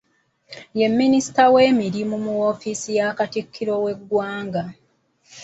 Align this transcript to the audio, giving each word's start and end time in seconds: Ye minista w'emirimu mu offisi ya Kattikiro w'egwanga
Ye 0.79 0.87
minista 0.99 1.43
w'emirimu 1.53 2.15
mu 2.25 2.33
offisi 2.51 2.89
ya 2.97 3.07
Kattikiro 3.17 3.73
w'egwanga 3.83 4.63